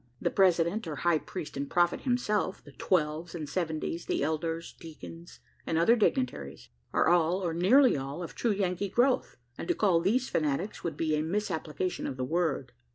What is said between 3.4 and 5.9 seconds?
Seventies, the elders, deacons, and